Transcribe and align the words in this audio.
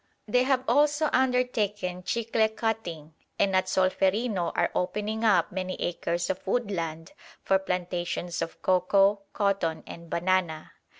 They 0.27 0.41
have 0.45 0.63
also 0.67 1.11
undertaken 1.13 2.01
chicle 2.01 2.49
cutting, 2.49 3.13
and 3.37 3.55
at 3.55 3.67
Solferino 3.69 4.51
are 4.55 4.71
opening 4.73 5.23
up 5.23 5.51
many 5.51 5.75
acres 5.75 6.27
of 6.31 6.47
woodland 6.47 7.11
for 7.43 7.59
plantations 7.59 8.41
of 8.41 8.63
cocoa, 8.63 9.21
cotton, 9.33 9.83
and 9.85 10.09
banana. 10.09 10.71